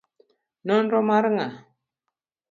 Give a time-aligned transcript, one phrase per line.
[0.65, 1.49] Nonro mar nga'?